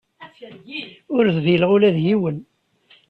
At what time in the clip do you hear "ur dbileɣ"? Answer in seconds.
1.15-1.69